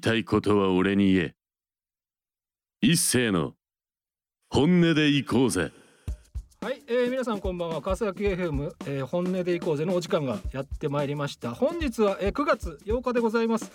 [0.00, 1.34] いたいことは俺に言え。
[2.80, 3.52] 一斉の
[4.48, 5.72] 本音で行こうぜ。
[6.62, 7.82] はい、えー、皆さんこんばんは。
[7.82, 11.52] 川崎 FM、えー、本音でいこうぜのお時間がやってまいりました。
[11.52, 13.70] 本日は、えー、9月8日でございます。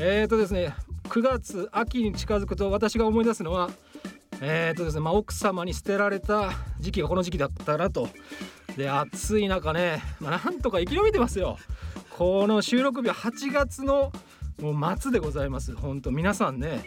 [0.00, 3.70] えーとですね9月秋に近づくと私が思い出すのは
[4.40, 6.50] えーとですねまあ奥様に捨てられた
[6.80, 8.08] 時期がこの時期だったなと。
[8.76, 11.58] で暑い中ね、まあ、なんとか生き延びてますよ。
[12.18, 14.12] この収録日は8月の
[14.60, 15.74] もう末でございます。
[15.74, 16.84] 本当皆さんね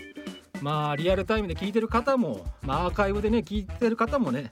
[0.61, 4.51] まあリアルタイムで聞いてる方も、まあ、アーカイブでね聞いてる方もね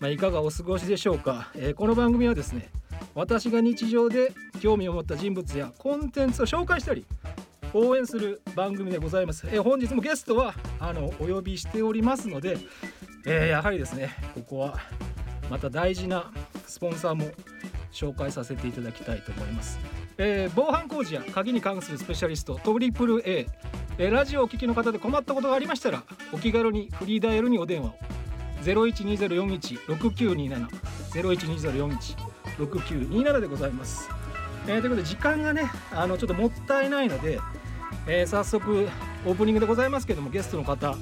[0.00, 2.68] まあ、いかがお過ごしでしょうか、えー、この番組はですね
[3.14, 7.06] 私が日常で興味を持った人物やコンテンツを紹介したり
[7.72, 12.58] 応援する番組でございます、えー、本日もゲストはあのお呼びしておりますので、
[13.26, 14.78] えー、やはりですねここは
[15.50, 16.30] また大事な
[16.66, 17.28] スポンサーも
[17.92, 19.78] 紹介させていただきたいと思います、
[20.18, 23.46] えー、防犯工事や鍵に関するスペシャリストトリプル A
[23.98, 26.02] えラジオをお聞きの方で困ったことがありましたら
[26.32, 27.94] お気軽にフリーダイヤルにお電話を。
[28.62, 30.68] 0120416927
[32.58, 34.08] 0120416927でございます、
[34.66, 37.38] えー、ということで時間がねあのちょっともったいないので、
[38.06, 38.88] えー、早速
[39.24, 40.96] オープニングでございますけどもゲストの方、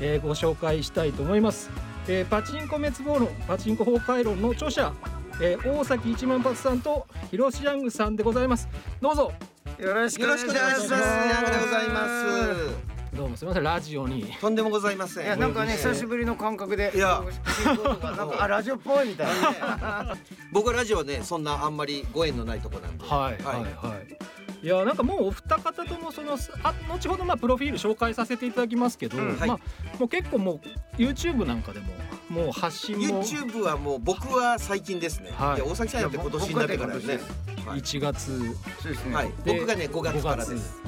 [0.00, 1.70] えー、ご紹介したいと思います、
[2.08, 4.92] えー、パチンコ滅亡論パチンコ崩壊論の著者、
[5.40, 8.68] えー、大崎一万発さんと広ロヤングさんでございます。
[9.00, 9.32] どうぞ。
[9.78, 10.56] よろしくお願いします。
[10.56, 13.16] ヤングでございます。
[13.16, 13.62] どうもすみません。
[13.62, 14.24] ラジオに。
[14.40, 15.26] とんでもございません。
[15.26, 16.90] いやなんかね久しぶりの感覚で。
[16.94, 17.22] いや。
[17.66, 19.26] なんかあラジオっぽいみたい
[19.70, 20.14] な。
[20.14, 20.20] ね
[20.52, 23.04] 僕はラジオねそんなあんまりご縁のないとこなんで。
[23.04, 23.42] はい。
[23.42, 24.66] はいはい。
[24.66, 29.36] いやなんかもうお二方ともそのあ後ほどまあプロフィール紹介させていただきますけど、うん。
[29.36, 29.58] はい、まあ
[29.98, 31.86] もう結構もう YouTube なんかでも
[32.28, 33.22] もう発信も。
[33.22, 37.20] YouTube はもう僕は最近ですね、はい、いや大崎さんやって今年になってからですね。
[37.66, 38.54] 1月。
[38.82, 40.80] そうですね、はい、僕がね5月からです。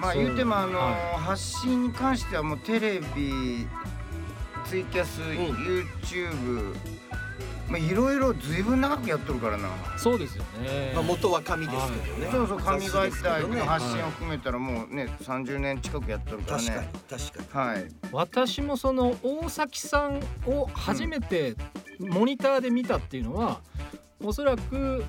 [0.00, 3.66] まあ言うてもあの、はい、発信に関してはもうテレビ
[4.64, 5.28] ツイキャス、うん、
[6.02, 6.74] YouTube
[7.70, 9.68] まあいろいろずいぶん長くやっとるからな。
[9.96, 16.90] そうですよね、まあ、元は紙ですけどね、はい、そうそう紙媒体の発信を含めたらもうね30年近くやっとるからね。
[17.08, 17.66] 確かに確かに。
[17.66, 17.88] はい。
[18.12, 21.54] 私もその大崎さんを初めて
[22.00, 23.60] モニターで見たっていうのは、
[24.20, 25.04] うん、おそらく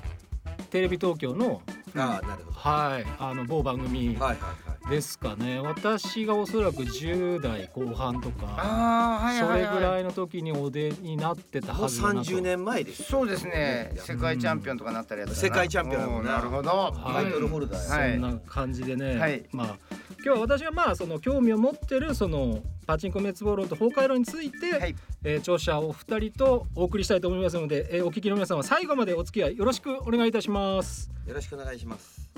[0.70, 1.62] テレビ東京の
[1.96, 2.52] あなるほど。
[2.52, 3.06] はい。
[3.18, 5.58] あの某番組、はいはいはいですかね。
[5.58, 12.30] 私がおそらく10代後半とかあ、はいはいはい、それぐらいの時にお出になってたはずだなと。
[12.30, 13.92] 30年前ですそうですね。
[13.96, 16.42] 世界チャンピオンとかなったりやった世界チャンピオンな。
[16.42, 19.76] るほどタイトルホルダー、はい、そんな感じでね、はい、まあ
[20.22, 31.10] 今日は私がまあその興味を持ってるそのパチンコ滅亡論と崩壊論について、はい、えー、著者お二人とお送りしたいと思いますので、えー、お聞きの皆さんは最後までお付き合いよろしくお願いいたします。
[31.26, 32.31] よろしくお願いします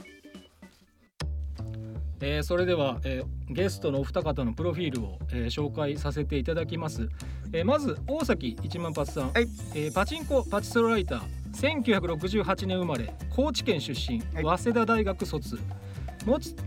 [2.26, 7.06] えー、それでは、えー、ゲストのお二方のプロフィールを、えー、紹介させていただきます、
[7.52, 11.22] えー、まず大崎一万発さん、はい、えー、パチンコパチスロライター。
[11.54, 15.58] 1968年生まれ高知県出身、はい、早稲田大学卒。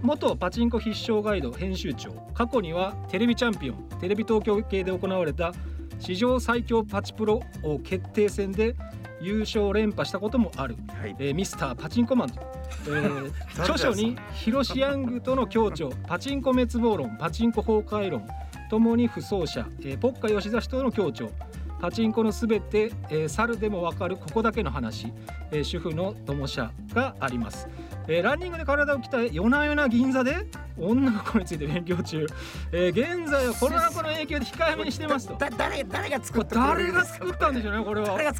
[0.01, 2.12] 元パチンコ必勝ガイド編集長。
[2.34, 3.89] 過去にはテレビチャンピオン。
[4.00, 5.53] テレビ東京系で行われた
[6.00, 7.41] 史上最強パチプロ
[7.84, 8.75] 決定戦で
[9.19, 12.41] 優勝連覇したこともある、はい、えー、ミスターパチンコマンと、
[12.88, 13.31] えー、
[13.63, 18.28] 著書にヒロシヤングとの協調パチンコ滅亡論パチンコ崩壊論
[18.69, 21.31] ともに不走者、えー、ポッカ吉田氏との協調。
[21.79, 25.13] パチンコのすべて、えー、猿でもわかるここだけの話、
[25.51, 27.67] えー、主婦の友社があります、
[28.07, 30.47] えー、ランニングで体を鍛え夜な夜な銀座で
[30.78, 32.25] 女の子について勉強中、
[32.72, 35.38] えー、現在はコロナ禍の影響で控えめにしてますと。
[35.57, 38.13] 誰誰が作った誰が作ったんでしょうねこれは。
[38.13, 38.40] 私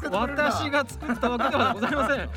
[0.70, 2.30] が作ったわけではございません。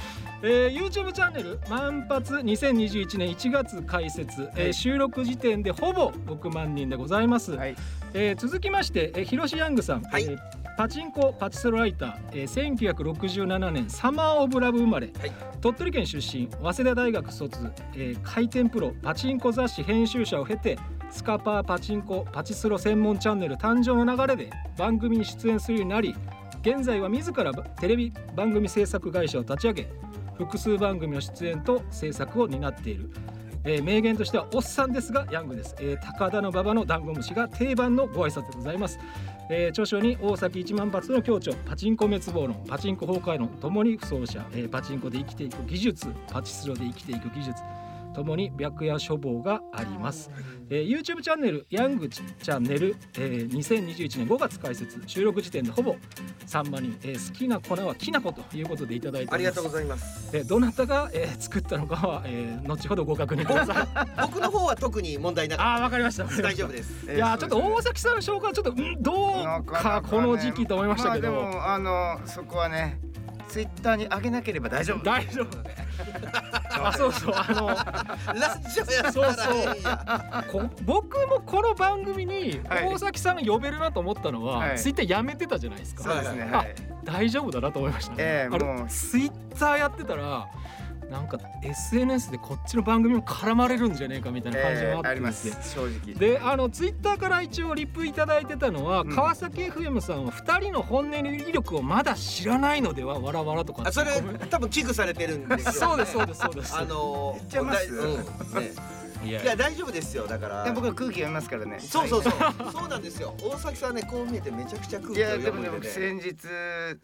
[0.44, 7.75] えー、YouTube チャンネル万発2021年1月開設、えー、収録時点でほぼ6万人でございます、はい、
[8.16, 10.40] えー、続きまして、えー、広ロヤングさん、はい、えー、
[10.78, 17.59] パチンコパチスロライター、えー、1967年サマーオブラブ生まれ、はい、鳥取県出身早稲田大学卒、
[17.94, 20.80] えー、回転プロパチンコ雑誌編集者を経て
[21.10, 26.16] スカパーパチンコパチスロ専門チャンネル誕生の流れで番組に出演するようになり
[26.62, 29.88] 現在は自らテレビ番組制作会社を立ち上げ
[30.36, 33.10] 複数番組の出演と制作を担っている、
[33.63, 39.00] えー、名言としてはおっさんですがヤングです、えー、高田の馬場のダンゴムシが定番のご挨拶でございます、
[39.50, 47.62] えー、著書に大崎一万発の強調パチンコ滅亡論パチンコ崩壊論ともに不走者、えー、パチンコで生きていく技術パチスロで生きていく技術
[48.13, 50.30] ともに白夜処方があります、
[50.69, 55.96] えー、YouTube チャンネルヤングチャンネル、えー、2021年5月開設収録時点でほぼ
[56.48, 60.31] 3万人、えー、好きな粉はきな粉ということでいただいてありがとうございます。
[60.31, 63.88] でどなたが、えー、作ったのかは、えー、後ほどご確認ください。
[64.22, 65.62] 僕の方は特に問題なく。
[65.62, 66.25] あわかりました。
[66.42, 67.12] 大丈夫です。
[67.12, 73.00] いやちょっと大崎さんの紹介ちょっとんどうかこの時期と思いましたけど、まあ、あのそこはね
[73.48, 75.04] ツイッターに上げなければ大丈夫。
[75.04, 75.48] 大丈夫
[76.88, 77.68] あそうそうあの
[78.39, 80.69] ラジオやそうそう。
[80.83, 86.04] 僕もこの番組に大崎さんが呼べるなと思ったのは、はい、ツイッターやめてたじゃないですか。
[86.04, 88.88] そうですね、はい、大丈夫だなと思いました、ね、えー、もう。
[88.88, 90.48] ツイッターやってたら
[91.12, 96.13] なんか SNS でこっちの番組も絡まれるんじゃねえかみたいな感じもあって、えー、あります正直。
[96.16, 103.84] であのツイッターから一応リップいただいてたのは、うん、川崎 FM さんは2人の本音の威力をまだ知らないのではわらわらとか。
[103.86, 106.78] あそれ多分危惧されてるんですよ、ね、そうですそうですそうです。
[106.78, 109.56] あのー、言っちゃいます、うんねいや。
[109.56, 110.72] 大丈夫ですよだから。
[110.74, 111.80] 僕は空気読みますからね。
[111.80, 112.34] そうそうそう。
[112.72, 113.36] そうなんですよ。
[113.42, 116.36] 大崎さんねこう見えてめちゃくちゃ空気読むいやでもね僕先日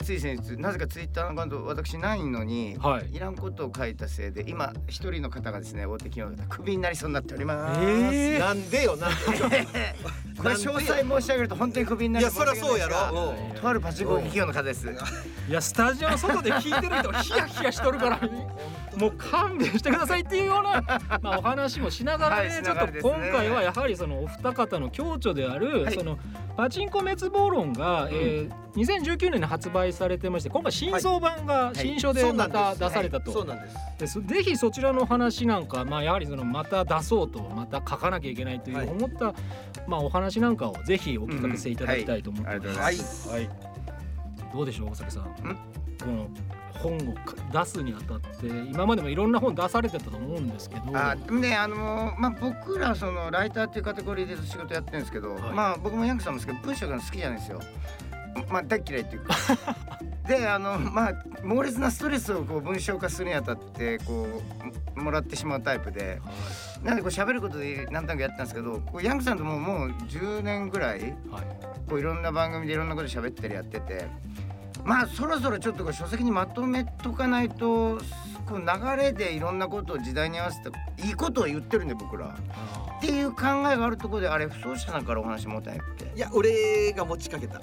[0.04, 9.66] つい先日なぜかツイッターのアカウント私ないのに、はい、いらんことを書いたせいで今一人の方がですね大手企業でクビになりそうになっております、えー、なんでよなんでよ。
[10.38, 13.34] これ詳細申し上げると本当にクビになるいやそりゃそうやろ。
[13.60, 14.88] とあるパチンコ企業の方です。
[15.50, 18.20] いやスタジオの外で聞いてる人ヒヤヒヤしとるから
[18.98, 20.84] もう勘弁してくださいっていうような
[21.22, 26.18] まあお話もしながらね、はい、ちょっと今回はやはりそのお二方の共著である、はい、その
[26.56, 33.62] パチンコ滅亡論が、うん、えー、2019年に発売されてまして今回新装版が新書でまた出されたと、そうなん
[33.98, 34.22] です。
[34.22, 39.34] ぜひそちらの話なんか、まあ、やはりそのまた出そうとまた書かなきゃいけないという思った、
[39.88, 43.30] まあ、お話なんかをぜひお聞かせいただきたいと思ってます。
[43.30, 43.50] はい、はい。
[44.54, 45.24] どうでしょう大崎さん。
[45.24, 46.30] この
[46.78, 47.16] 本を
[47.52, 50.82] 出すにあたって今までもいろんな本出されてたと思うんですけど。
[50.94, 57.62] あねあのまあ僕らそのライターっていうカテゴリーで仕事やってるんですけど、はい、まあ僕もヤンクさんもですけど文章が好きじゃないですよ。
[58.50, 59.36] まあ大嫌いっていうか。
[60.28, 61.14] であのまあ
[61.44, 64.28] 猛烈なストレスをこう文章化するにあたってこ
[64.96, 66.32] うもらってしまうタイプで、は
[66.82, 71.12] い、なんでこう喋ることで何となくやってたんですけどこうヤンクさんとももう10年ぐらい、はい、
[71.88, 74.06] こういろんな番組でいろんなこと喋ったりやってて。
[74.88, 78.00] まあそろそろちょっと書籍にまとめとかないと
[78.46, 80.70] この流れでいろんなことを時代に合わせて
[81.06, 82.28] いいことを言ってるんで僕ら。
[82.98, 83.42] っていう考
[83.72, 85.80] えがあるところであれ不走者さんからお話持たない。
[85.80, 87.60] っていや俺が持ちかけた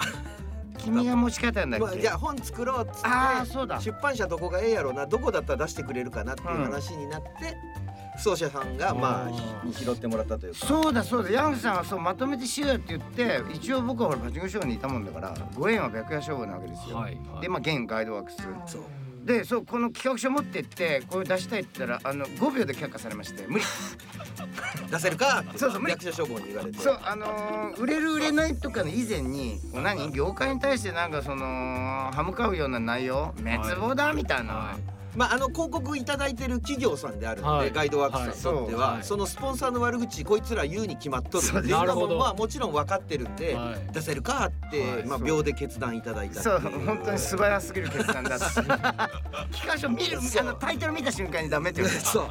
[0.77, 3.81] 君が持ちかけたんだっけ、いや本作ろうっつってあそうだ。
[3.81, 7.84] 出版社どこがええやろうなどこだったら出してくれるかなっていう話になって、不
[8.17, 10.65] 走者さんがまあ拾ってもらったというか。
[10.65, 11.31] そうだそうだ。
[11.31, 18.37] ヤングさんはそうまとめてしようよって言って一応僕はほらパチンコショーにいたもんだからご縁は白夜勝負なわけですよ、はいはい、でまあ現ガイドワークス。
[18.67, 18.81] そう。
[19.25, 23.65] でそうこの企画書持ってってこれ出したいって言ったらあの5秒で却下されまして無理。
[24.91, 25.43] 出せるか？
[25.55, 26.77] そうそう役者処方に言われて。
[26.77, 30.11] そうあのー、売れる売れないとかの以前に何？
[30.11, 33.33] 業界に対してなんかその歯向かうような内容？
[33.43, 49.09] 滅亡だみたいな、はいまあ、あの広告いただいてる企業さんであるので、はい、ガイドワークスさんにとっては、はい、そのスポンサーの悪口こいつら言うに決まっとるっていうのもまあもちろん分かってるんで、はい、出せるかって、まあ、秒で決断いただいたそう本当に素早すぎる決断だった
[49.51, 52.25] 機関書見るあのタイトル見た瞬間にダメって言われそう。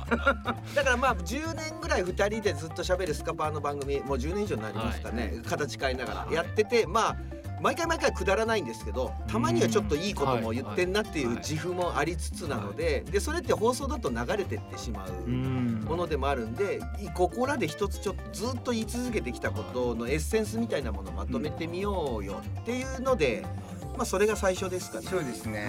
[0.74, 7.16] だからまあ10年ぐらい2人でずっと喋るスカパーの番組もう10年以上になりますかね、形変えながらやっててまあ
[7.64, 16.80] 毎回毎回くだらないんですけどたまにはちょっといいことも言ってんなっていう自負もありつつなのででそれって放送だと流れてってしまうものでもあるんで
[17.14, 23.46] ここらで一つちょっとずっと言い続けてきたことのエッセンスみたいなものをまとめてみようよっていうので。
[23.96, 25.06] まあそれが最初ですかね。
[25.08, 25.68] そうですね。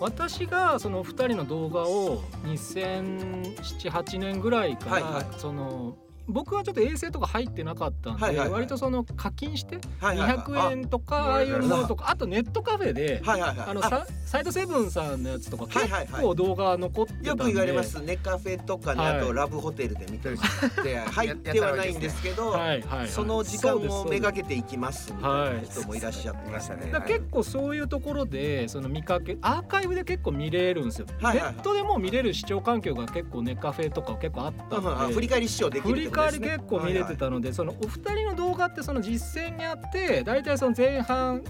[0.00, 5.96] 私がその二人の動画を2007-8年ぐらいから、その
[6.30, 13.82] 僕はちょっと衛星とか入ってなかったんで、はいはいはい、割とその課金して200円とかああいうものとかあとネットカフェで、はいはいはい、あの
[14.26, 26.90] サイドセブンさんのやつとか結構動画残ってたんで、よく言われますネカフェとかね、はい、あとラブホテルで見たりして 入ってはないんですけどはいはい、その時間をめがけていきますみたいな人もいらっしゃってましたね。
[26.90, 31.06] だ結構そういうところでその見かけアーカイブで結構見れるんですよ。
[31.20, 41.42] はいはいはい、ネットでも見れる視聴環境が結構ネカフェとか結構あったので、振り返り視聴できるわり結構見れてたので、はいはい、そのお二人の動画ってその実践にあって大体その前半、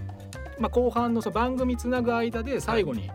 [0.58, 3.10] まあ、後半のその番組つなぐ間で最後に、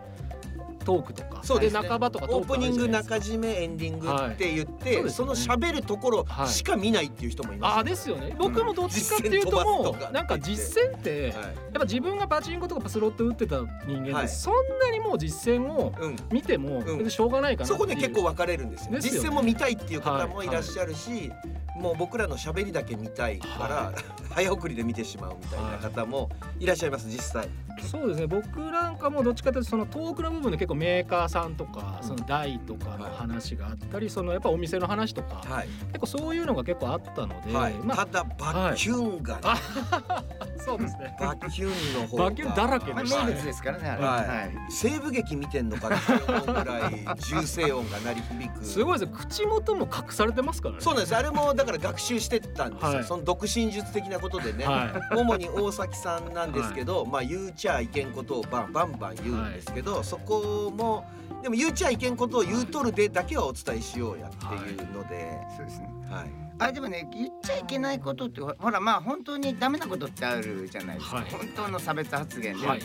[0.86, 1.42] トークとか。
[1.44, 1.88] そうですね。
[1.88, 8.36] 半ばとかトオープニング中地締めエンディングって言って、はいその喋るところしか見ないっていう人もいます、ああですよね。
[8.38, 11.34] 僕もどっちかっていうともうなんか実践ってはい。
[11.34, 14.26] やっぱ自分がパチンコとかスロット打ってた人間はい。
[14.26, 18.00] ってそんなにもう実践をうん、見てもしょうがないかなそこっていう。
[18.00, 18.92] で結構分かれるんですよ。
[18.92, 19.20] ですよね。
[19.20, 21.32] 実践も見たいっていう方もいらっしゃるし、
[21.76, 23.94] もう僕らの喋りだけ見たいから、は
[24.32, 27.50] 早送りで見てしまうみたいな方もいらっしゃいます実際。
[27.82, 28.28] そうですね。
[28.28, 32.08] 僕なんかもどっちかというとそのトークの部分で結構メーカーさんとかうん。
[32.08, 37.54] その台とかの話があったりそのやっぱお店の話とかはい、結構そういうのが結構あったので
[37.96, 39.42] ただバキュンがね、
[40.66, 41.16] そうですね。
[41.20, 42.24] バキュンの方が。
[42.26, 44.04] バキュンだらけまあ、でした名物ですからねあれ。
[44.04, 44.52] はい。
[44.72, 48.66] 西部劇見てんのかって思うぐらい銃声音が鳴り響く。
[48.66, 49.16] すごいですよ。
[49.16, 50.82] 口元も隠されてますからね。
[50.82, 51.16] そうなんです。
[51.16, 53.04] あれもだから学習してったんですよ、はい。
[53.04, 61.06] その独身術的なことでね、は主に大崎さんなんですけど、まあ言うちゃいけんことをバンバンバン言うんですけど、そこも
[61.42, 65.90] でも言うちゃいけんことを言うとるでだけはお伝えしようやっていうので、そうですね。
[66.10, 71.26] はいあでもね言っちゃいけないことってほほらまあ本当にダメなことってあるじゃないですか、はい。
[71.30, 72.82] 本当の差別発言で、いはい。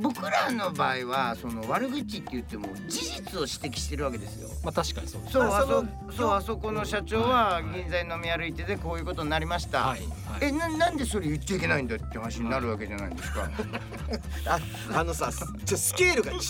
[0.00, 4.48] 僕らの場合はその悪口って言っても事実を指摘してるわけですよ。
[4.62, 5.32] まあ確かにそうです。
[5.32, 10.08] そうあまあそのそそうあそこの社長は銀座に飲み歩いててこういうことになりました、はいはい。
[10.42, 13.50] えななんでそれ言っちゃいけないんだって話になるわけじゃないですか。
[14.46, 14.58] あ
[15.00, 15.30] あのさ
[15.64, 16.40] ちょスケールが違う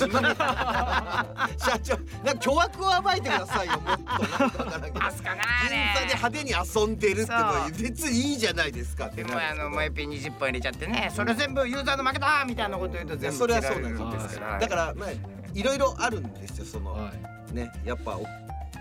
[1.58, 4.38] 社長なんか巨悪を暴いてくださいよもっと。
[4.38, 5.10] なんかわからんけど。
[5.10, 15.08] すかな銀座で派手に遊んでるってのは別にいいじゃないですかってでもあのもうエピ20本入れちゃってねそれ全部ユーザーの負けだみたいなこと言うと全部それはそうなんですだからまあ
[15.54, 17.12] いろいろあるんですよその、は
[17.52, 17.54] い。
[17.54, 18.26] ねやっぱお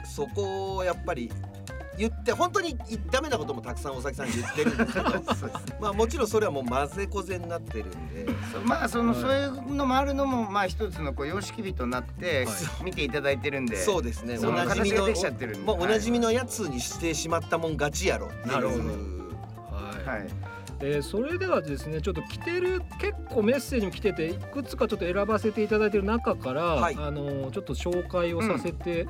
[0.05, 1.31] そこをやっぱり
[1.97, 2.77] 言って本当にい
[3.11, 5.05] ダメなこともたくさん大崎さん言ってるんですけど
[5.81, 8.27] まあもちろんそれはもう混ぜこぜになってるんで。
[8.63, 12.83] まあその、はいそういうのもあるのもまあ一つのこう様式美となってはい。
[12.83, 14.37] 見ていただいてるんで、そうですね。
[14.37, 15.05] おなじみの
[15.73, 18.47] おなじみのやつにしてしまったもん勝ちやろっていう。
[18.47, 18.83] なるほど。
[18.83, 18.87] は
[20.05, 20.19] い。
[20.19, 20.27] はい。
[20.79, 26.95] えーそれではですねちょっと来てる結構メッセージも来てていくつかちょっと選ばせていただいてる中から、はい。
[26.95, 29.07] あのーちょっと紹介をさせて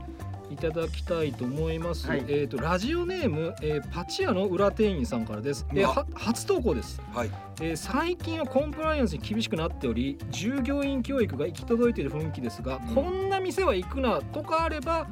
[0.50, 2.26] いただきたいと思います、はい。
[2.28, 7.32] えっ、とラジオネーム、えーパチ屋の裏店員さんからです、えー初投稿です、はい。
[7.62, 12.96] えー最近はコンプライアンスに厳しくなっており従業員教育が行き届いている雰囲気ですが、うん。
[12.96, 15.08] こんな店は行くなとかあれば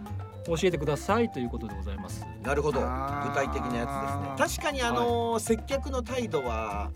[0.47, 2.25] 教えてくださいということでございます。
[2.43, 2.79] なるほど。
[2.79, 2.85] 具
[3.33, 4.61] 体的なやつですね。
[4.61, 6.91] 確かにあのー接客の態度は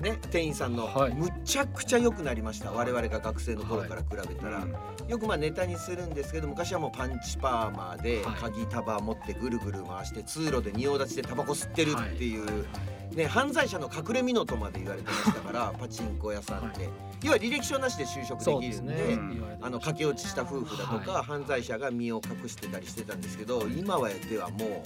[0.00, 1.14] ね店員さんのはい。
[1.14, 2.70] むちゃくちゃ良くなりました。
[2.72, 5.08] 我々が学生の頃から比べたら、うん。
[5.08, 8.34] よくまあネタにするんですけど昔はもうパンチパーマではい。
[8.36, 12.66] 鍵束持ってぐるぐる回して通路で仁王立ちでタバコ吸ってるっていう、
[13.14, 16.88] ね、犯罪者の隠れ港まで言われてましたからパチンコ屋さんって、
[17.22, 19.14] 要は履歴書なしで就職できるんで。
[19.14, 21.24] うん言われてましたあの駆け落ちした夫婦だとか、はい。
[21.24, 24.82] 犯罪者が身を隠してたりしてたんですけど今はではもう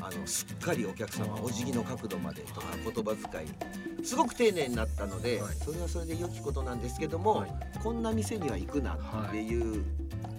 [0.00, 5.56] あのすっかりお客様お辞儀の角度までとか言葉遣いすごく丁寧になったので、はい。
[5.56, 7.50] それはそれで良きことなんですけども、はい。
[7.82, 9.84] こんな店には行くなっていう、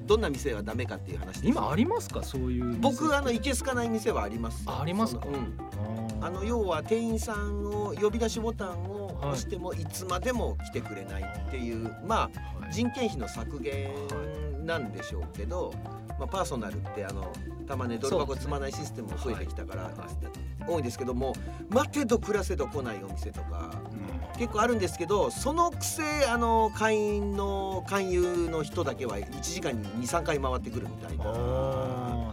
[0.05, 1.47] どんな店はダメかっていう話です。
[1.47, 2.23] 今ありますか？
[2.23, 4.63] そういう店僕あのいけすかない店はあります。
[4.65, 5.27] あありますか？
[5.27, 6.23] うん。
[6.23, 12.73] あの要は店員さんを呼び出しボタンを押してもいつまでも来てくれないっていう、まあはい。
[12.73, 13.91] 人件費の削減
[14.65, 15.73] なんでしょうけど、
[16.17, 17.31] まあ、パーソナルってあの
[17.69, 19.93] たまねドル箱積まないシステムも増えてきたから、はい
[20.67, 21.33] 多いんですけども
[21.69, 23.71] 待てど暮らせど来ないお店とか
[24.37, 32.31] 結構あるんですけどそのくせあの会員の勧誘の人だけは1時間に23回回ってくるみたいな。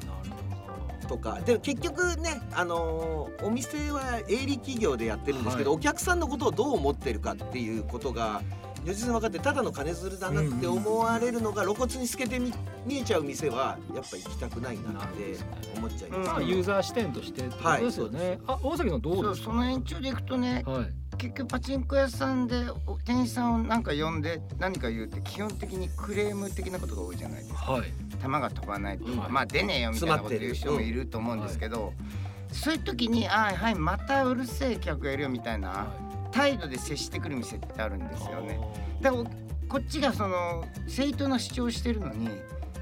[1.09, 8.43] とかで結局ね、あのーお店は営利企業でやってるんですけど、はお客さんのことをどう思ってるかっていうことが
[8.87, 12.55] 如実に分かってただの金づるだなって思われるのが露骨に透けてみ
[12.87, 15.37] 見えちゃう店はやっぱ行きたくないなって
[15.77, 19.47] 思っちゃいます、まあユーザー視点としてってことですよね、あ大崎さんどうそうですか？
[19.47, 20.87] その延長でいくとねはい。
[21.19, 27.73] 結局パチンコ屋さんでお店員さんをなんか呼んで何か言うって基本的にクレーム的なことが多いじゃないですか。
[27.73, 27.91] はい。
[28.23, 29.31] 球が飛ばないとか、はい。
[29.33, 31.95] まあ出ねえよみたいなこと言う人もいると思うんですけど、
[32.53, 35.87] そういう時に「あはいまたうるせえ客がいるよ」みたいな
[36.31, 38.61] 態度で接してくる店ってあるんですよね。
[39.01, 39.25] だから
[39.69, 42.29] こっちがその正当な主張してるのに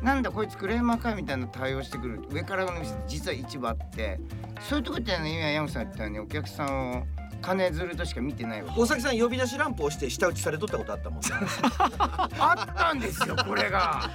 [0.03, 4.21] なんだこいつクレーマーかいみたいな対応してくる上からの店って実は一部あって
[4.61, 7.07] そういうとこってね今山口さん言ったようにお客さんを
[7.45, 11.29] 金づるとしか見てないわ大崎さん呼び出しランプ押して下打ちされとったことあったもんね。
[12.39, 14.11] あったんですよこれが。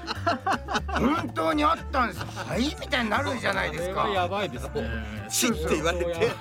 [0.88, 2.20] 本当にあったんです。
[2.26, 4.72] はいみたいになるじゃないですこれはやかばいですね。
[5.30, 6.32] チッって言われて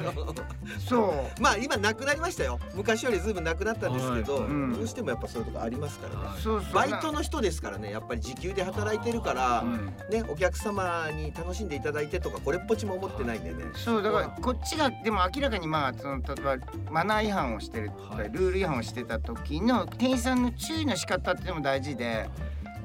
[0.88, 1.42] そう。
[1.42, 2.58] まあ今なくなりましたよ。
[2.74, 4.72] 昔よりずいぶんなくなったんですけど、はいうん。
[4.72, 6.40] どうしてもやっぱそういうとこありますからね、はい。
[6.40, 6.72] そうそう。
[6.72, 7.90] バイトの人ですからね。
[7.92, 13.64] やっぱり時給で働いてるからうんねお客様に楽しんでいただいてとかこれっぽっちも思ってないんでね。
[13.74, 14.02] そう。
[14.02, 16.56] だからこっちがでも明らかにまあその例えば
[16.90, 18.30] マナー違反をしてる、はい。
[18.30, 22.28] ルール違反をしてた時の店員さんの注意の仕方っていうのも大事で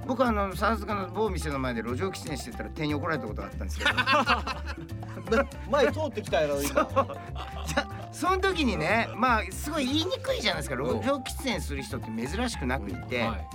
[0.05, 3.93] 僕はあのさすがの某店の前で路上喫煙してたら店員に怒られたことがあったんですけど。
[3.93, 6.87] な 前通ってきたやろ今。
[8.11, 10.75] その時にねまあすごい言いにくいじゃないですか。
[10.75, 13.47] うん路上喫煙する人って珍しくなくいて、はい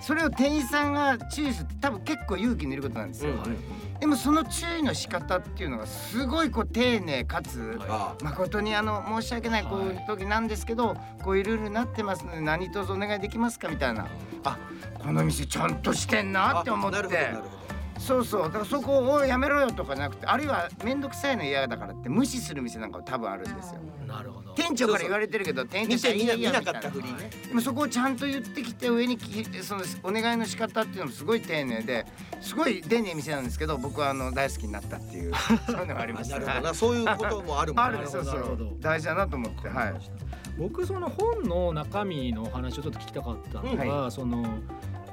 [0.00, 3.32] それを店員さんが注意するって多分結構勇気のいることなんですよ、
[3.98, 7.88] でもその注意の仕方っていうのがすごいこう丁寧かつ、はい。
[7.88, 14.06] あ誠にあの申し訳ないこういう時なんですけど、こういうルールになってますので何卒お願いできますかみたいな。
[14.44, 14.58] あ
[14.98, 16.98] この店ちゃんとしてんなって思って
[17.98, 18.42] そうそう。
[18.42, 23.80] だからそこをやめろよとかじゃなくてあるいは面倒くさいの嫌だからって無視する店なんかは多分あるんですよ。
[24.06, 24.52] なるほど。
[24.54, 27.30] 店長から言われてるけど店員と見見ない見なかったふりね。
[27.48, 32.06] でもそこをちゃんと言ってきて上にきそのお願いの仕方っていうのもすごい丁寧で
[32.40, 35.32] すごい丁寧店なんですけど僕はあの大好きになったっていう
[35.66, 36.68] そういうのがありましたなるほど。
[36.68, 37.98] なそういうこともあるもんある。
[37.98, 38.64] んですよそなるほど。
[38.66, 39.94] う大事だなと思ってはい。
[40.58, 44.42] 僕その本の中身のお話をちょっと聞きたかったのが、はその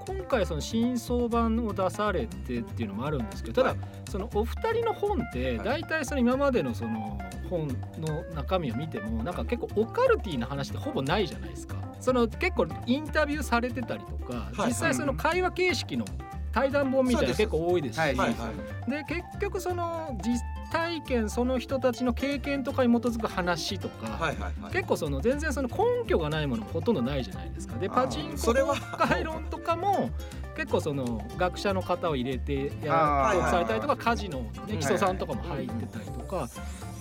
[0.06, 3.80] 今回その新装版を出されてっていうのもあるんですけどただ、はい
[4.10, 5.66] そのお二人の本ってはい。
[5.66, 7.20] 大体その今までのその
[7.50, 7.68] 本
[7.98, 11.76] の中身を見てもなんか結構オカルティーな話ってほぼないじゃないですか。
[12.00, 14.68] その結構インタビューされてたりとか、はい。
[14.68, 16.06] 実際その会話形式の
[16.52, 20.40] 対談本みたいなの結構多いですし、で結局その実
[20.74, 24.74] 体験その人たちの経験とかに基づく話とか、はいはいはい。
[24.74, 27.78] 結構その全然その根拠がないものもほとんどないじゃないですか。
[27.78, 28.76] でパチンコそれは。
[28.76, 30.10] 回論とかも
[30.58, 36.50] 結構その学者の方を入れてやあーされたりとかカジノねうん基礎さんとかも入ってたりとか。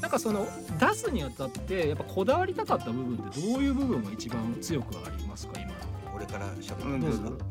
[0.02, 0.46] なんかその
[0.80, 5.70] 出すにあたってやっぱこだわりたかった部分ってどういう部分が一番強くありますか今
[6.12, 7.44] 俺から喋ってうんですかどうぞ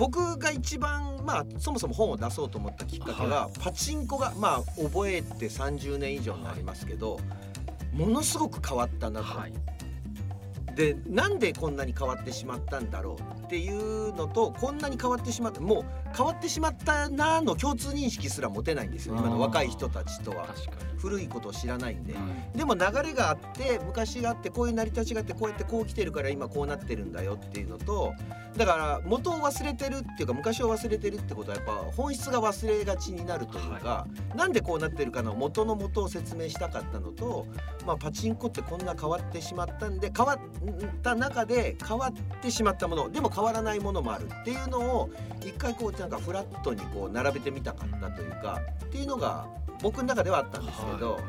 [0.00, 7.20] 僕が一番まあそもそも本を出そうと思ったきっかけは、パチンコがまあ覚えて30年以上になりますけど、
[7.92, 9.52] ものすごく変わったなと、はい。
[10.74, 15.84] でなんでこんなに変わってしまったんだろうっていうのとこんなに変わってしまったもう
[16.16, 19.16] 変わってしまったなの共通認識すら持てないんですよ。
[19.16, 20.46] 今の若い人たちとは。
[20.46, 22.14] 確か古いことを知らないんで。
[22.54, 28.12] でも流れがあって昔があってこういう成り立ちがあってこうやってこう来てるから今こうなってるんだよっていうのと
[28.56, 37.46] だから元を忘れてるっていうか昔を忘れてるってことはやっぱ本質が忘れがちになるというか、なんでこうなってるかの元の元を説明したかったのと、
[37.86, 40.38] まあ、パチンコってこんな変わってしまったんで変わっ
[41.02, 49.46] た中で変わってしまったものでも変わらないものもあるっていうのを一回こうなんかフラットにこう並べてみたかったというかっていうのが
[49.82, 51.14] 僕の中ではあったんですけど。
[51.14, 51.22] はい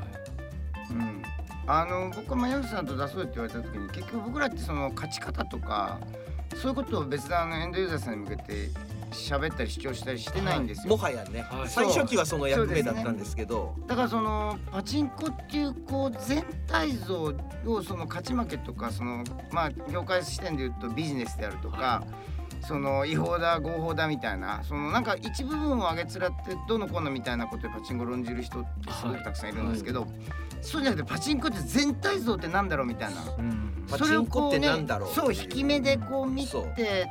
[0.91, 1.21] うん。
[1.67, 5.99] あの僕はまあ矢口さんと出そうって言われた時に結局僕らってその勝ち方とか
[6.55, 8.69] そういうことを別段あのエンドユーザーさんに向けて
[9.11, 11.69] 喋ったり主張したりしてないんですよ、もはやね、はい。
[11.69, 13.75] 最初期はその役目だったんですけど。
[13.87, 17.33] だからそのパチンコっていうこう全体像
[17.65, 22.03] をその勝ち負けとかそのまあ業界視点で言うとビジネスであるとか、
[22.61, 30.07] その違法だ合法だみたいなそのなんか一部分を上げつらってどうのこうのみたいなことでパチンコを論じる人ってすごくたくさんいるんですけど、
[30.61, 33.21] そうじゃなくてパチンコって全体像ってなんだろうみたいな。
[33.37, 37.07] うんパチンコってなんだろうっていうそう引き目でこう見て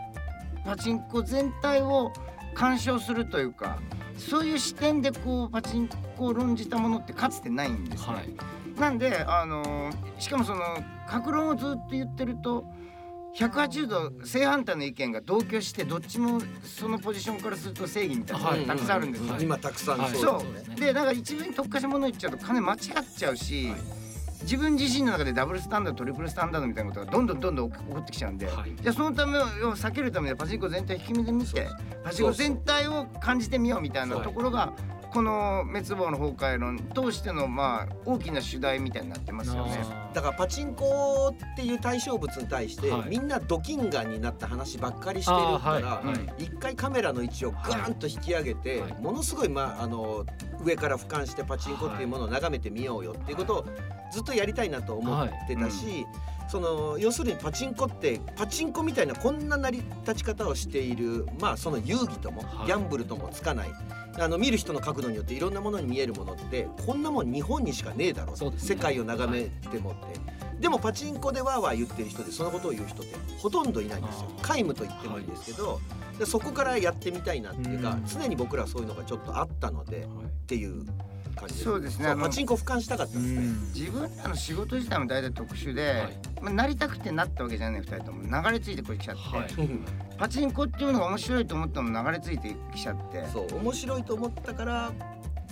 [0.65, 2.13] パチンコ全体を
[2.55, 3.79] 鑑賞するというか
[4.17, 8.15] そういう視点でこうパチンコを論じたものってかつてないんですね。
[8.15, 8.35] はい
[8.81, 10.63] なんであのーしかもその
[11.07, 12.65] 格論をずっと言ってると
[13.37, 18.67] 180度正反対の意見が同居してどっちもそのポジションからすると正義みたいなのはい。
[18.67, 19.33] がたくさんあるんですよ。
[19.33, 20.15] はい今たくさんはい。
[20.15, 20.77] そうですね。
[20.77, 22.79] でだから一部に特化したもの言っちゃうと金間違っ
[23.17, 23.73] ちゃうし、
[24.43, 28.75] 自分自身の中でダブルスタンダードトリプルスタンダードみたいなことがどんどんどんどん起こってきちゃうんで、はい。
[28.75, 31.69] じゃあそのためを避けるためにはパチンコ全体引き目で見て
[32.03, 34.73] パチンコ全体を感じてみようみたいなところが
[35.13, 39.85] この滅亡の崩壊論通してのまあ大きな主題みたいになってますよね。
[40.15, 43.11] だからパチンコっていう対象物に対して、はい。
[43.11, 45.83] みんなドキンガンになった話ばっかりしてるから、はい。
[45.83, 46.45] はい。
[46.45, 48.93] 一回カメラの位置をガーンと引き上げて、はい。
[49.01, 50.25] ものすごい、まあ、あの
[50.63, 53.67] 上から俯瞰してパチンコっていうものを眺めてみようよっていうことを
[54.13, 56.07] ずっとやりたいなと思ってたし、
[56.49, 62.67] その要するにパチンコってパチンコみたいなこんな成り立ち方をしているまあその遊戯ともはい。
[62.67, 63.73] ギャンブルともつかない。
[64.21, 68.53] あの見る人の角度によっていろんなものに見えるものってこんなもん日本にしかねえだろう、ね。
[68.59, 70.21] 世界を眺めてもって。
[70.61, 74.29] でもパチンコでわーわー言ってる人でそのことを言う人ってほとんどいないんですよ。
[74.47, 75.81] 皆無と言ってもいいんですけど、
[76.19, 78.05] でそこからやってみたいなっていうか、うん。
[78.07, 80.07] 常に僕らはそういうのがちょっとあったのでっ
[80.47, 80.85] ていう
[81.41, 82.15] 感じそうですね。
[82.17, 83.43] パチンコ俯瞰したかったですね、
[83.75, 86.19] 自分らの仕事自体も大体特殊で、はい。
[86.43, 88.23] まあ、なりたくてなったわけじゃない2人とも。
[88.23, 89.53] 流れ着いてこれ来ちゃって、はい。
[89.59, 89.85] うん。
[90.19, 93.27] パチンコっていうのが面白いと思ったのも流れ着いてきちゃって。
[93.33, 94.93] そう面白いと思ったから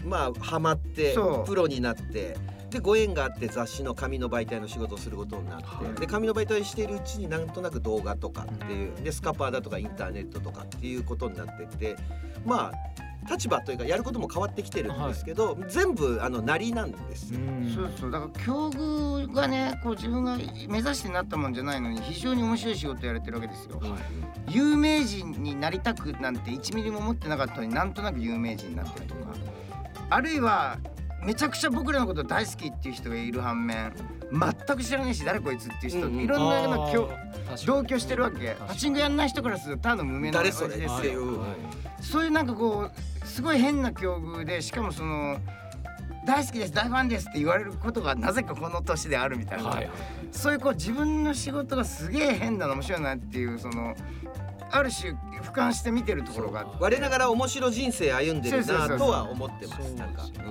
[0.04, 2.36] まあハマってプロになって
[2.70, 6.00] でご縁があって雑誌の紙の媒体の仕事をすることになって、はい。
[6.00, 11.96] で紙の媒体をしているうちになんとなく動画とかっていうでスカパーだとかインターネットとかっていうことになってって
[12.44, 12.97] まあ
[13.30, 17.40] 立場というかやることも変わってきてるんですけど、全部あのなりなんですよ。
[17.74, 18.10] そうそう。
[18.10, 20.36] だから境遇がねこう自分が
[20.68, 23.80] 目指してなったもんじゃないのに非常に面白い仕事やれてるわけですよ。
[24.48, 29.34] 有名人になりたくなんて1ミリも思ってなかったのになんとなく有名人になってるとか。
[30.10, 30.78] あるいは
[31.22, 33.92] めちゃくちゃ僕らのこと大好きっていう人がいる反面
[34.30, 36.20] 全く知らないし誰こいつっていう人、うんうん。
[36.20, 37.10] いろんなようなきょ
[37.66, 38.56] 同居してるわけ。
[38.66, 40.96] パチンコやんない人からするとただの無名な誰それですよ。
[40.96, 41.38] っていう、
[42.00, 42.90] そういうなんかこ
[43.22, 45.38] うすごい変な境遇でしかもその
[46.26, 49.90] 大好きです大ファンですって言われることがなぜかこの年であるみたいな、はい
[50.30, 53.94] そういうこう自分の仕事がすげえ変なの面白いなっていうその
[54.70, 59.80] ある種俯瞰して見てるところが我ながら面白人生歩んでるなとは思ってま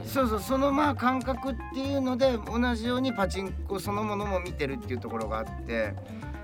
[0.03, 0.13] す。
[0.13, 5.93] そうそうそのまあ感覚っていうので同じようにパチンコそのものも見てるっていうところがあって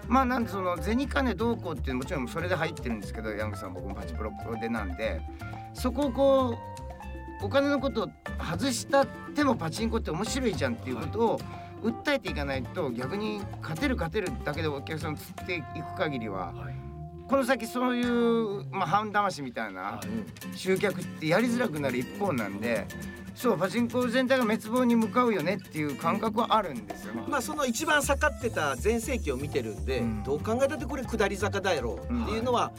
[0.08, 5.22] まあなんでその銭金どうこうっていうのもちろんそれで入ってるんですけどヤングさん僕もパチプロでなんで
[5.74, 6.58] そこをこ
[7.42, 11.40] うお金のことを外したってもパチンコって面白いじゃんっていうことを
[11.84, 16.93] 訴えていかないと逆に勝てる勝てるだけでお客さんを釣っていく限りははい
[17.28, 20.02] この先そういう、まあ、半魂みたいなは
[20.54, 20.58] い。
[20.58, 22.86] 集客ってやりづらくなる一方なんで
[23.36, 27.16] そうパチンコ全体が滅亡に向かうよねっていう感覚はあるんですよ。
[27.16, 27.24] ね。
[27.28, 30.24] まあその一番盛ってた全盛期を見てるんで、うん。
[30.24, 32.72] どう考えたってこれ下り坂だろうっていうのはは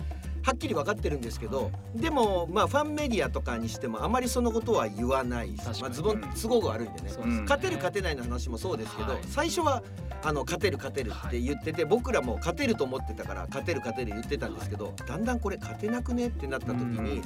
[0.53, 5.57] っきり分かってるんですけど、でもまあファンメディアとかにしてもあまりそのことは言わない。
[5.57, 7.11] しまあ、ズボン都合が悪いんでね、
[7.43, 9.23] 勝てる勝てないの話もそうですけど、はい。
[9.27, 9.83] 最初は
[10.23, 17.23] あの勝てる勝てるって言ってて、僕らも勝てると思ってたから勝てる勝てる言ってたんですけど、だんだんこれ勝てなくねってなった時に、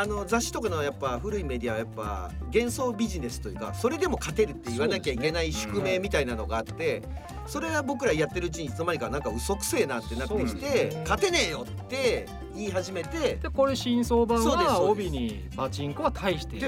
[0.00, 7.02] あの雑誌とかのやっぱ古いメディアはやっぱ幻想ビジネスというかそれでも勝てるって言わなきゃいけない宿命みたいなのがあって
[7.46, 16.58] それは僕らやってるうちにいつの間にかなんか嘘くせえなってなってきてね勝てねえよって言い始めてでこれ新相版は帯にパチンコは大して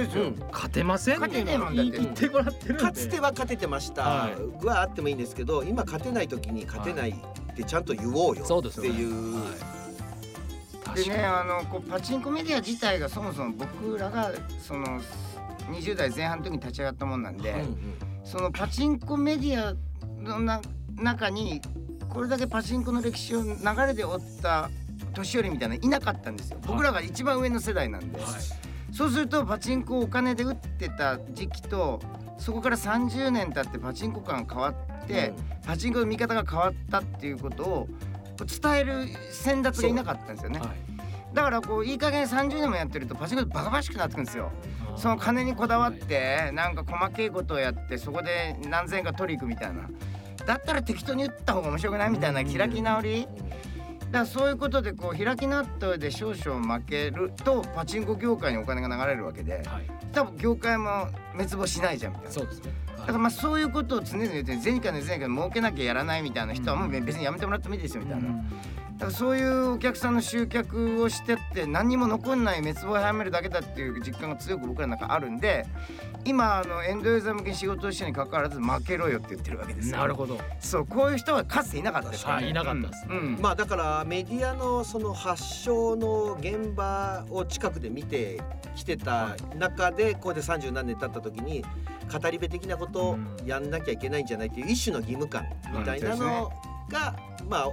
[0.53, 1.25] 勝てません。
[1.25, 2.85] っていうのは言い切ってもらってるんで。
[2.85, 4.03] かつては勝ててました。
[4.03, 8.88] はあってもいいんですけど今勝てない時に勝てないってちゃんと言おうよそうですね。
[8.88, 9.05] ってい。
[9.07, 9.82] う。
[10.87, 15.01] はいでねあのこうパチンコメディア自体がそもそも僕らがその
[15.71, 17.77] 20代前半の時に立ち上がったもんなんで、うんうん。
[18.25, 19.75] そのパチンコメディア
[20.21, 20.61] のな
[20.97, 21.61] 中に
[22.09, 24.68] これだけパチンコの歴史を流れで追った
[25.14, 26.59] 年寄りみたいなのいなかったんですよ。
[26.66, 28.18] 僕らが一番上の世代なんで。
[28.18, 28.33] にはい。
[28.92, 32.01] そうするとパチンコをお金で打ってた時期と
[32.38, 35.33] そこから30年経ってパチンコ感が変わって、
[35.64, 37.88] パチンコの見方が変わったっていうことを
[38.44, 40.59] 伝える先達がいなかったんですよね。
[40.59, 40.68] はい。
[41.35, 44.50] だからこういい加減30年もやってるとパチンコってバカバカしくなってくるんですよ。
[44.96, 49.88] その金にこだわってなんか細けいことをやってそこで何千円か取り行くみたいな。
[50.46, 53.26] だったら適当に打った方が面白くないみたいな開き直り。
[53.26, 59.62] だからそういうことでこう開き直った上で少々負けるとパチンコ業界にお金が流れるわけで。
[59.66, 59.90] はい。
[60.12, 62.33] 多分業界も滅亡しないじゃんみたいな。
[62.33, 62.72] そうですね
[63.03, 68.29] だからまあそういうことを常々言って前回の前回儲けなきゃやらないみたいな人はもう別にやめてもらってもいいですよみたいな、
[68.98, 75.66] だからそういうお客さんの集客をしてって何にも残んない滅亡を早めるだけだっていう実感が強く僕らの中あるんで
[76.24, 79.96] 今あのエンドユーザー向けに仕事をしてに関わらず負けろよって言ってるわけですよ。
[79.96, 80.38] なるほど。
[80.61, 83.38] そうこういう人はかつていなかったですから、はいいなかったですうんうん。
[83.40, 88.40] まあだからメディアのその発祥の現場を近くで見て
[88.76, 91.64] きてた中でこうやって30何年経った時に
[92.12, 96.52] 語り部的なことをやんなきゃいけないんじゃないっていう一種の義務感みたいなの
[96.88, 97.16] が
[97.48, 97.68] まあ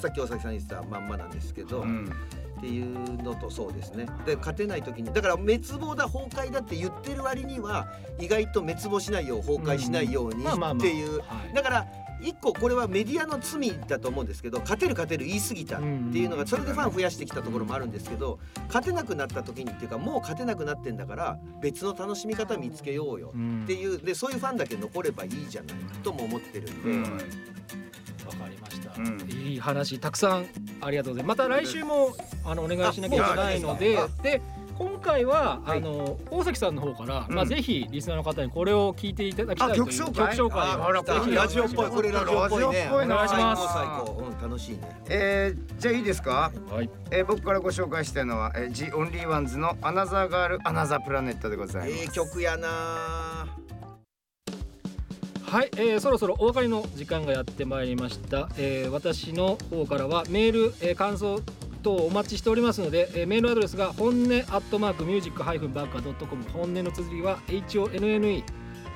[0.00, 2.10] さっき大崎さん言ってたまんまなんですけど、うん。
[2.58, 4.06] っていうのとそうですね。
[4.26, 11.20] で勝てない時にだから滅亡だ崩壊だって言ってる割には意外と滅亡しないよう崩壊しないようにっていう。
[11.20, 11.54] はい。
[11.54, 11.86] だから
[12.22, 23.98] 一個これはメディアの罪だと思うんですけど勝てる勝てる言い過ぎたっていうのがそれでファン増やしてきたところもあるんですけど勝てなくなった時にっていうかもう勝てなくなってんだから別の楽しみ方見つけようようんっていう。
[23.98, 27.50] でそういうファンだけ残ればいいじゃないとも思ってるんで、うん
[28.30, 29.20] わかりました、うん。
[29.30, 30.46] いい話たくさん
[30.80, 31.38] ありがとうございます。
[31.38, 32.14] また来週も
[32.44, 34.40] あのお願いしなきゃいけないのであで
[34.78, 35.78] 今回は、はい。
[35.78, 37.34] あの大崎さんの方から、うん。
[37.34, 40.36] まあぜひリスナーの方にこれを聞いていただきたいというあ曲紹介？
[40.36, 43.62] 曲紹介あをぜひラジオっぽいこれラジオっぽいねお願いします。
[43.62, 46.88] 最高最高うん楽しいねえー、じゃあいいですか、はい。
[47.10, 53.48] えー、僕からご紹介したいのは、えー、ジ・オンリーワンズのアナザーガールアナザープラネットでございます、ええ曲やな
[55.50, 61.40] はい、えーそろそろお別れの時間がやってまいりました、えー私の方からはメール、えー感想
[61.82, 64.16] 等お待ちしておりますので、えーメールアドレスが本音ア
[64.58, 66.44] ットマークミュージックハイフンバッカードットコム。
[66.52, 68.44] 本音の綴りは HONNE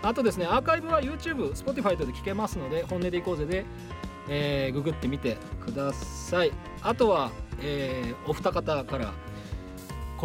[0.02, 3.64] あとですねアーカイブは YouTube、Spotify 等で聞けますので本音でいこうぜで、
[4.28, 6.52] えーググってみてください。
[6.82, 9.12] あとは、えーお二方から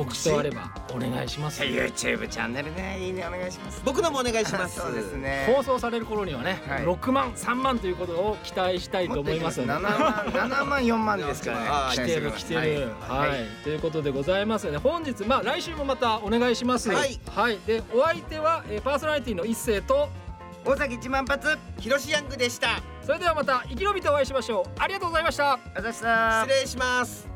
[0.04, 1.62] 告知とあればお願いします。
[1.62, 3.82] YouTube チャンネルねいいねお願いします。
[3.84, 4.80] 僕のもお願いします。
[4.80, 5.52] そうですね。
[5.54, 6.84] 放送される頃にはね、はい。
[6.84, 9.74] 6万3万ということを期待したいと思いますので。
[9.74, 11.96] 7万7万4万ですからね。
[11.96, 12.60] 来てる来てる。
[13.02, 13.46] はい、はい。
[13.64, 17.20] ということでございますので本日まあ来週もまたお願いしますはい、
[17.68, 20.10] でお相手は、えーパーソナリティの一斉と
[20.66, 22.82] 大崎一万発ヒロシヤングでした。
[23.02, 24.72] それではまた生き延びてお会いしましょう。
[24.80, 25.60] ありがとうございました。
[25.76, 26.46] あざした。
[26.48, 27.29] 失礼します